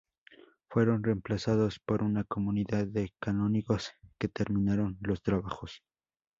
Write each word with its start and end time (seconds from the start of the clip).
Fueron 0.67 1.03
reemplazados 1.03 1.77
por 1.79 2.01
una 2.01 2.23
comunidad 2.23 2.87
de 2.87 3.13
canónigos 3.19 3.91
que 4.17 4.29
terminaron 4.29 4.97
los 4.99 5.21
trabajos. 5.21 5.83